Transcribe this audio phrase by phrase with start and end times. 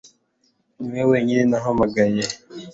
[0.79, 2.23] Niwowe wenyine nahamagaye